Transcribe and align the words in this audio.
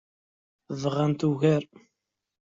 Bɣant 0.81 1.21
ugar. 1.29 1.63